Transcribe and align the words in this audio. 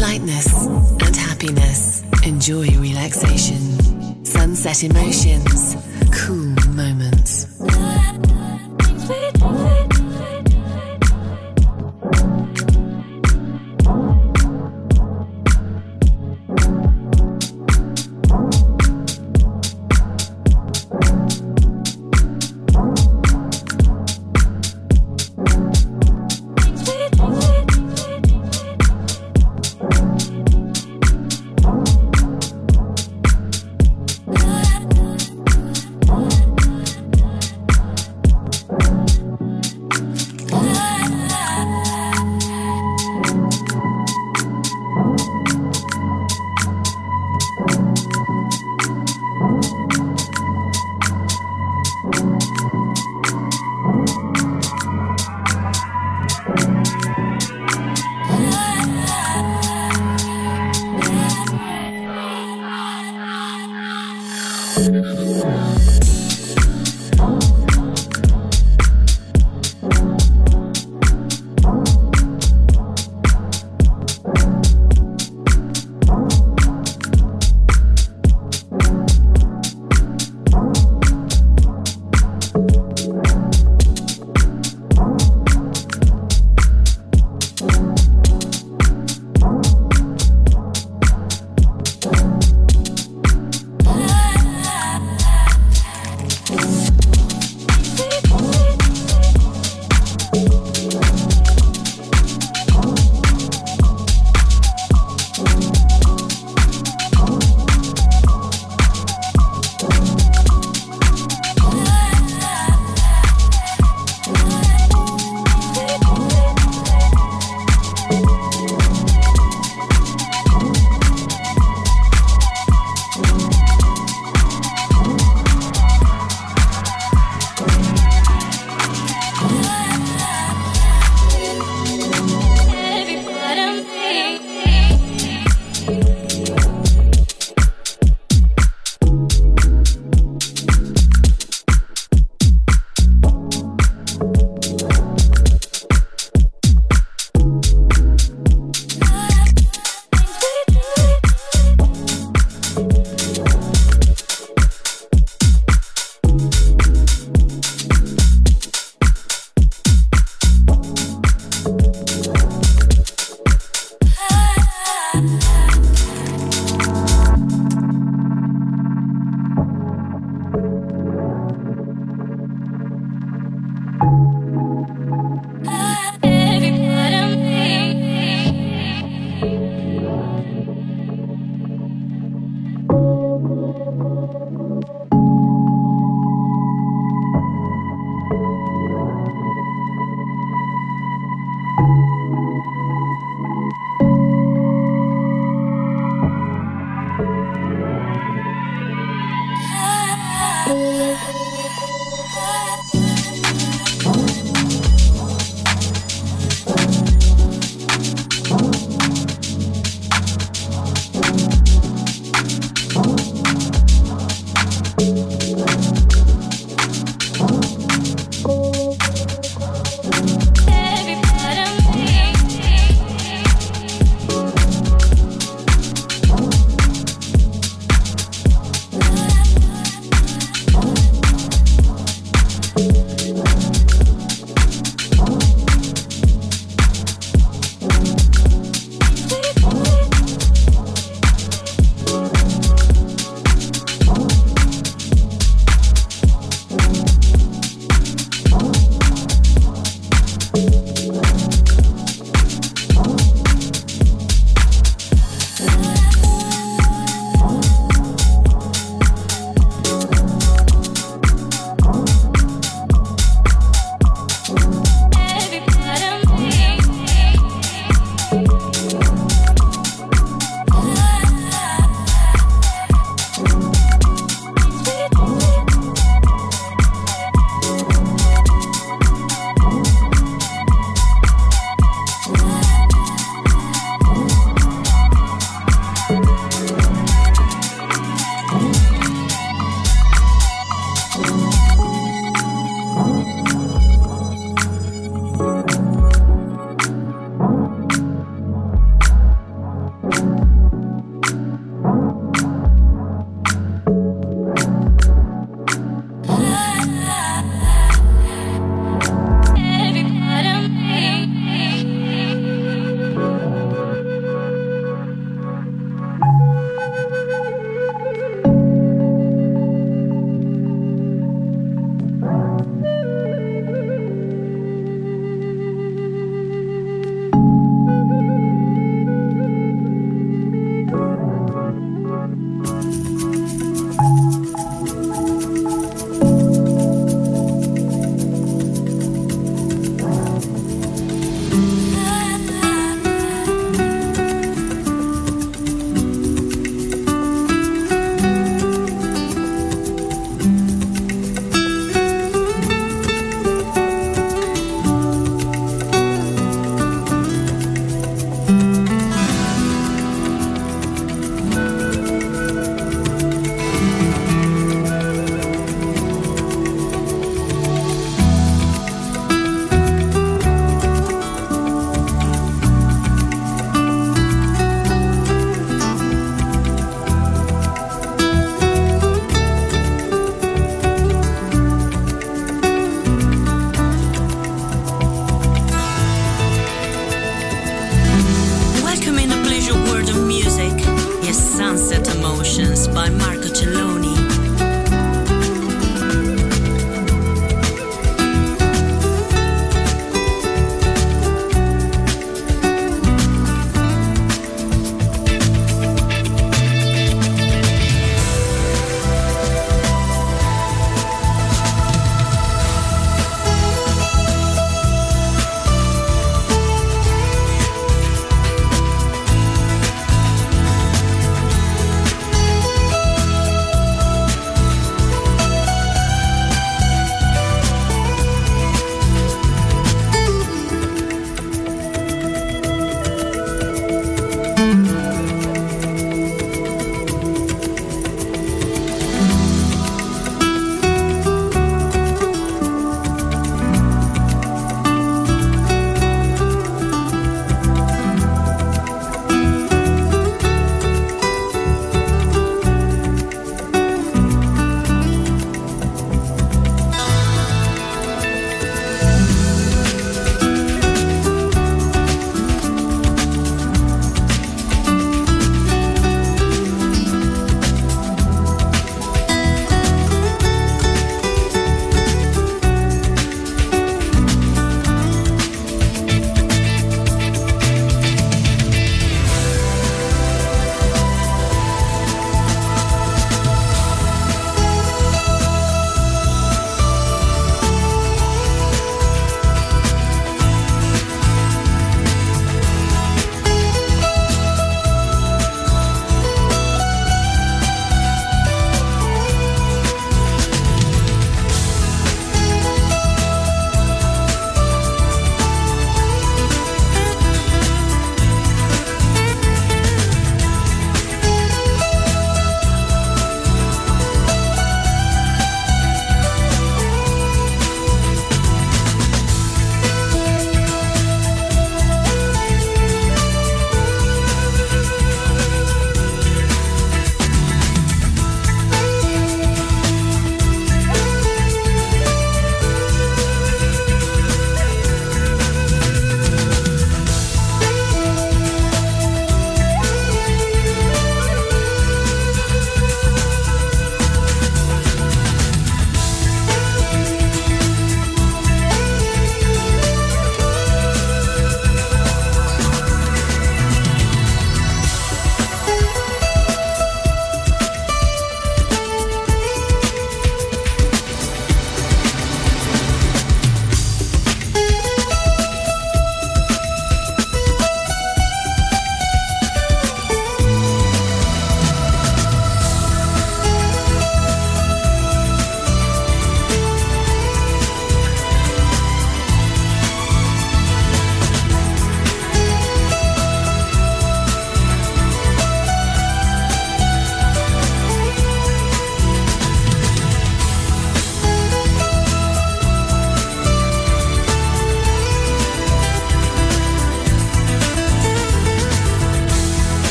Lightness 0.00 0.48
and 1.04 1.14
happiness. 1.14 2.02
Enjoy 2.24 2.66
relaxation. 2.78 4.24
Sunset 4.24 4.84
Emotions, 4.84 5.76
cool 6.12 6.61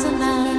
as 0.00 0.06
a 0.06 0.12
man. 0.12 0.49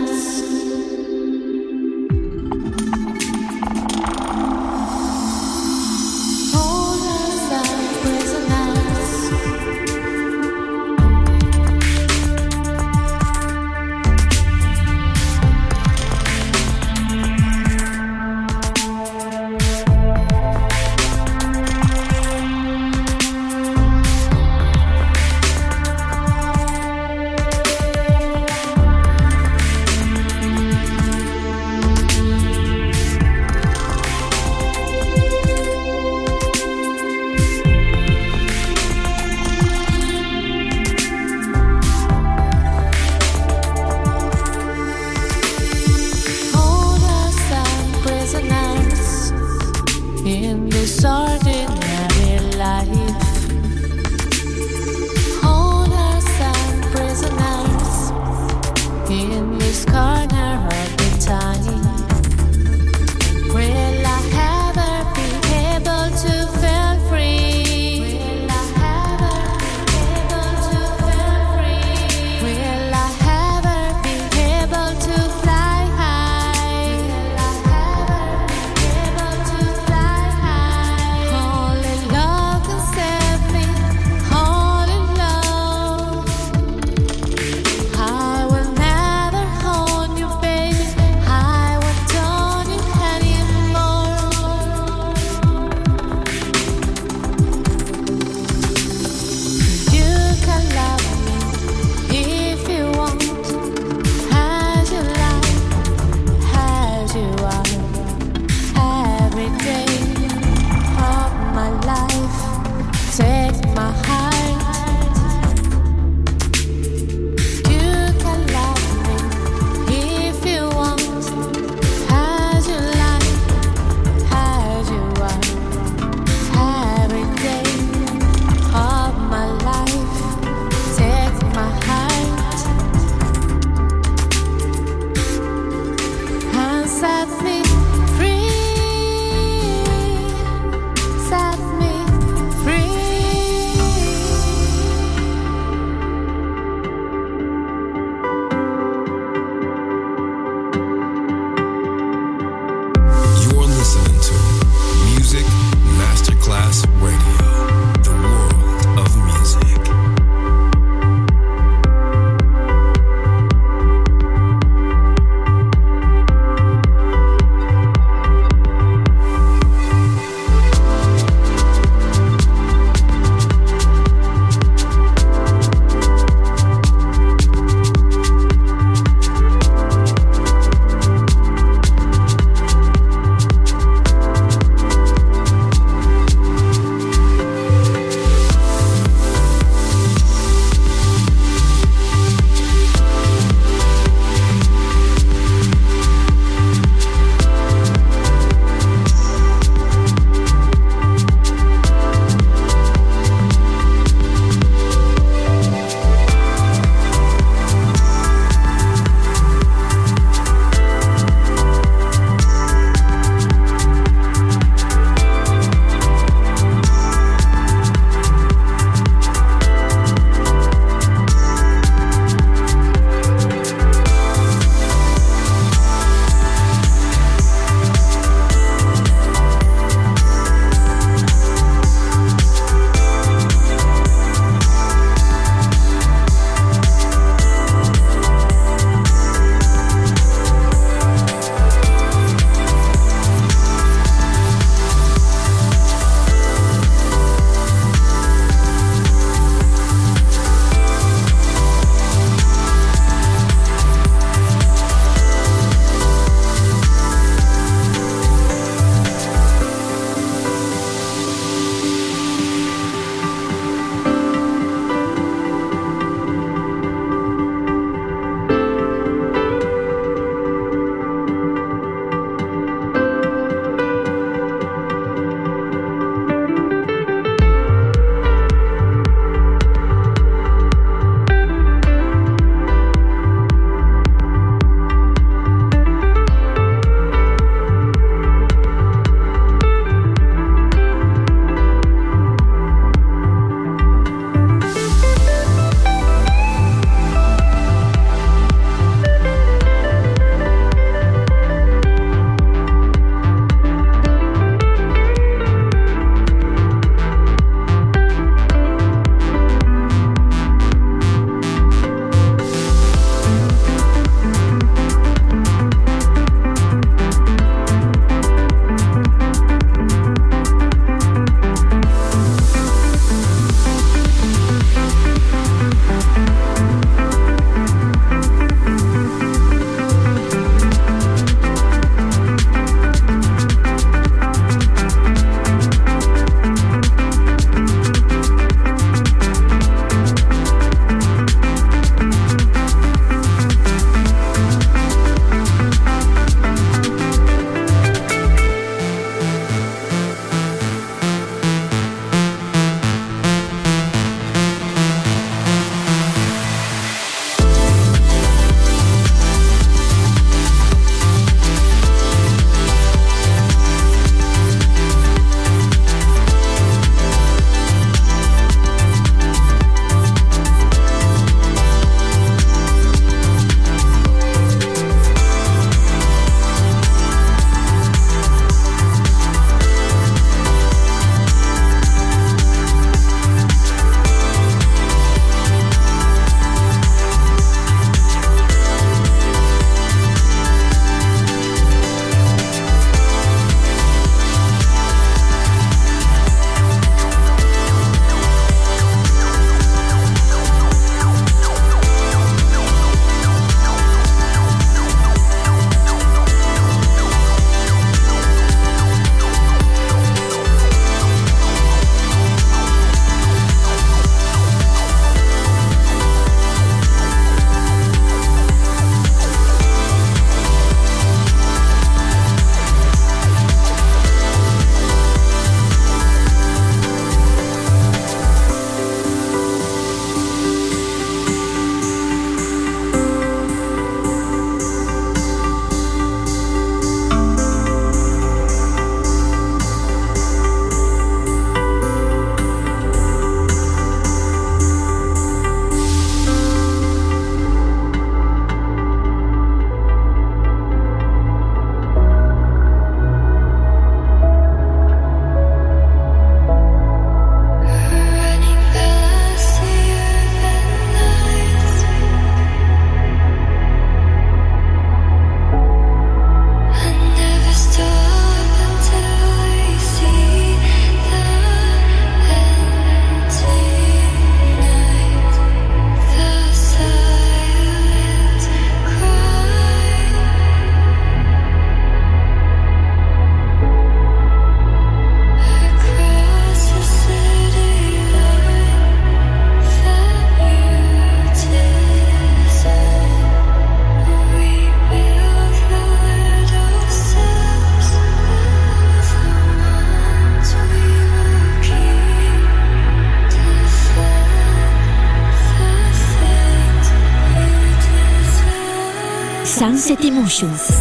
Sunset 509.91 510.06
Emotions. 510.06 510.62
Sunset 510.62 510.81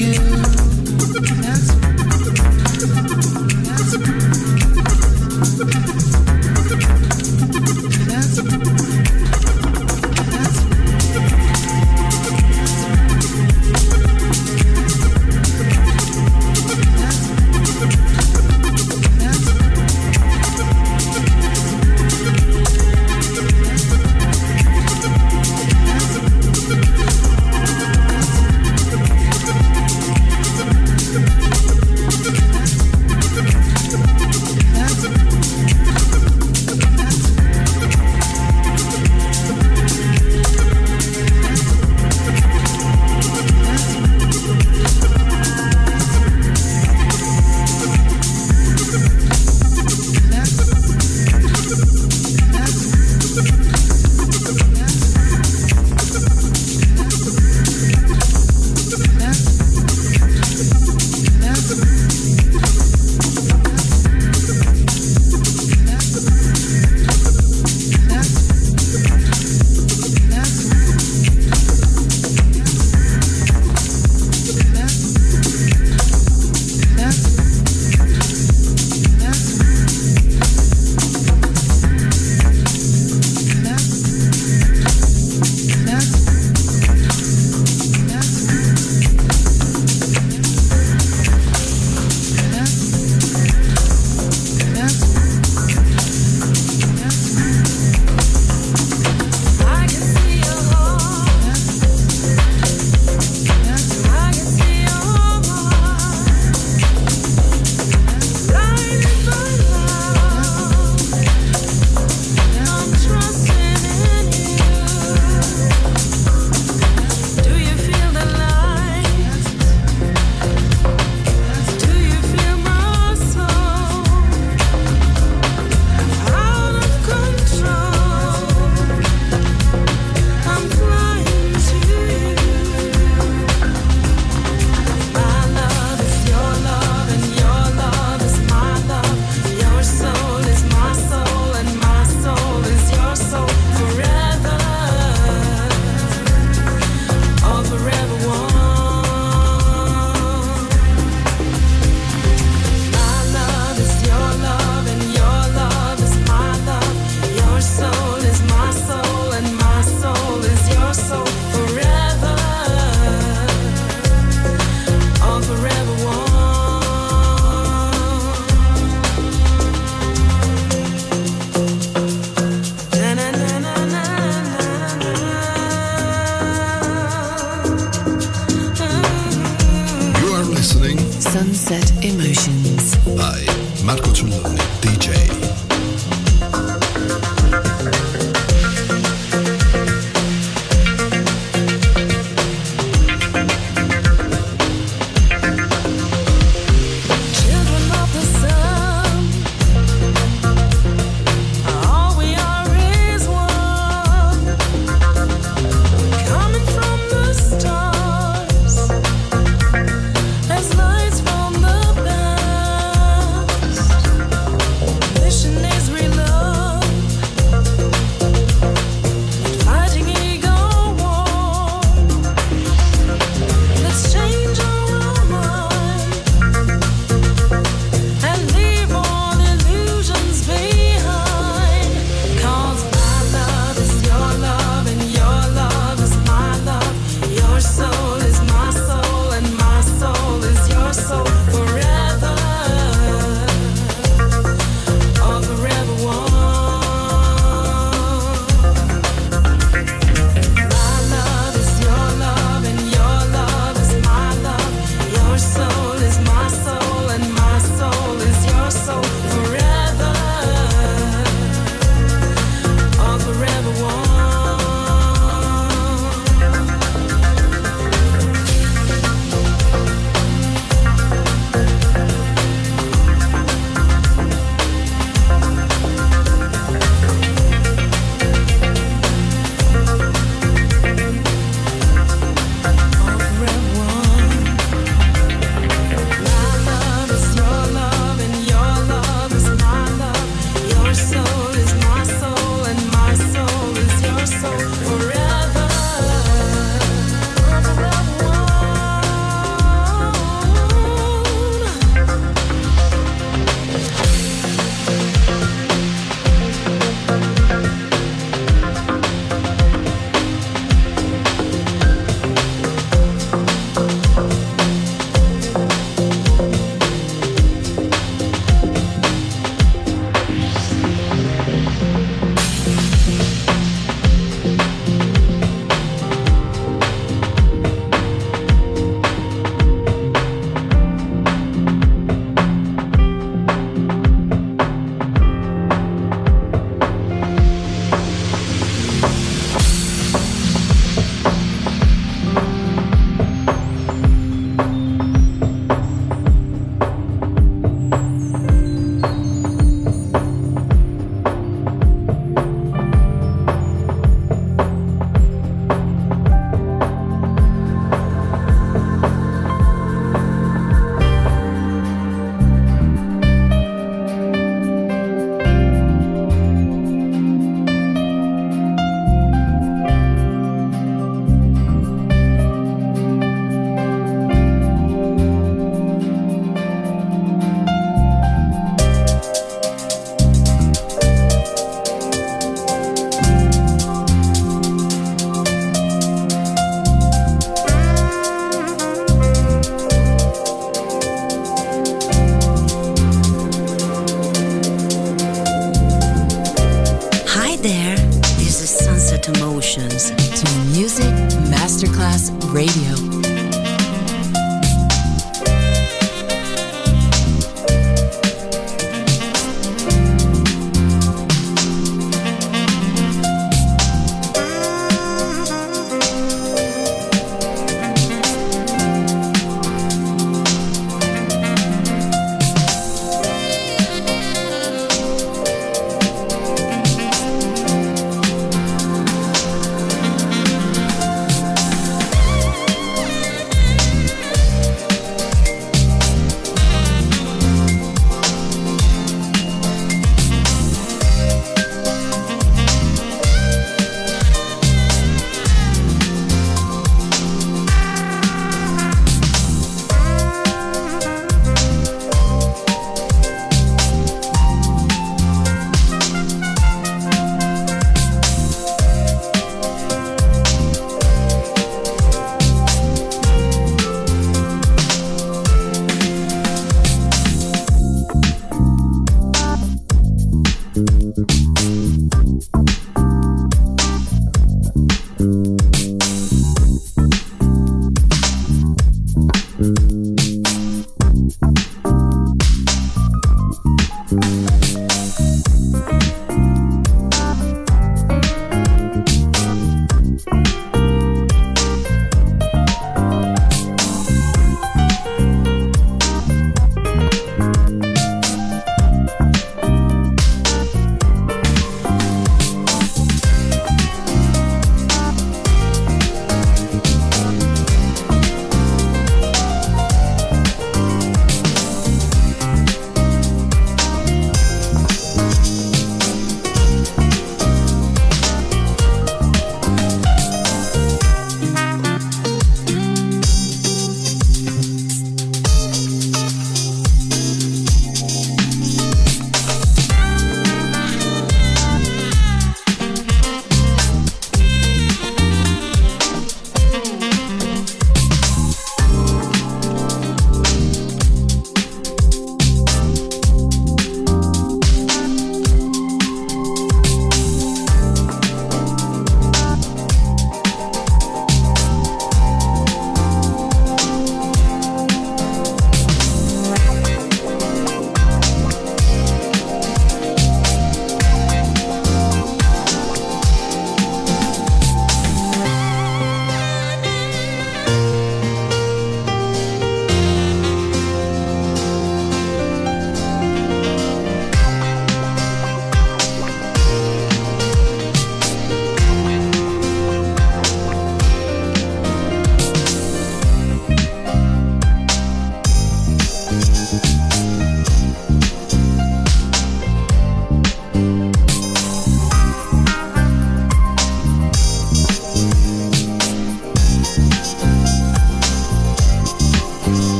you. 0.00 0.29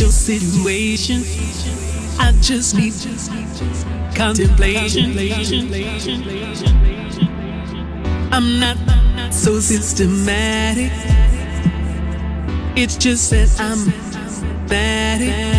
your 0.00 0.10
situation. 0.10 1.22
I 2.18 2.32
just 2.40 2.74
need 2.74 2.94
contemplation. 4.14 5.10
I'm 8.32 8.58
not 8.58 8.78
so 9.32 9.60
systematic. 9.60 10.90
It's 12.76 12.96
just 12.96 13.30
that 13.30 13.50
I'm 13.60 13.92
static. 14.66 15.49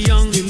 young. 0.00 0.43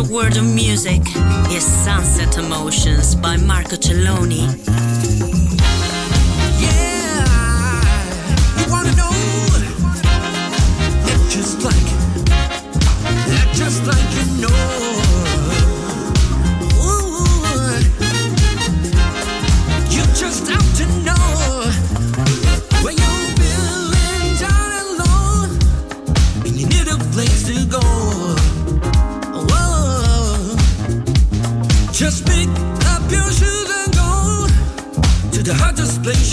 your 0.00 0.12
world 0.12 0.36
of 0.36 0.44
music 0.44 1.02
is 1.50 1.64
Sunset 1.64 2.38
Emotions 2.38 3.14
by 3.14 3.36
Marco 3.36 3.76
Celloni. 3.76 4.46
just 13.54 13.84
like 13.86 14.14
you 14.16 14.40
know. 14.40 14.59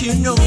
you 0.07 0.15
know 0.15 0.46